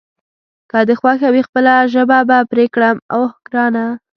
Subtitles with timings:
[0.69, 3.85] که دې خوښه وي خپله ژبه به پرې کړم، اوه ګرانه.